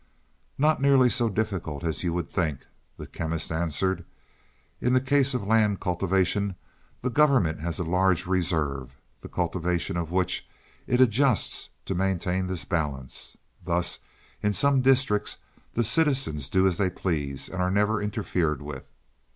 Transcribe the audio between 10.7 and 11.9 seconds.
it adjusts